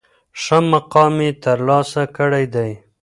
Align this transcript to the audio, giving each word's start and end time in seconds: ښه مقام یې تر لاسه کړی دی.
ښه 0.41 0.57
مقام 0.71 1.15
یې 1.25 1.31
تر 1.43 1.57
لاسه 1.67 2.03
کړی 2.17 2.45
دی. 2.55 2.71